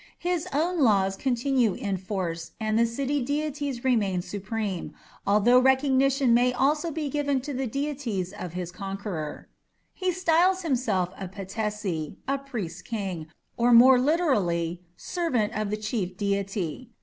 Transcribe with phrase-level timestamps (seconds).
[0.17, 4.95] His own laws continue in force, and the city deities remain supreme,
[5.27, 9.47] although recognition may also be given to the deities of his conqueror.
[9.93, 13.27] He styles himself a Patesi a "priest king",
[13.57, 16.89] or more literally, "servant of the chief deity".